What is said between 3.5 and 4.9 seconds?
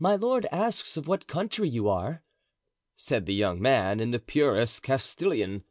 man, in the purest